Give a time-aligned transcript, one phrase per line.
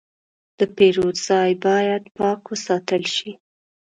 [0.59, 3.31] د پیرود ځای باید پاک وساتل شي.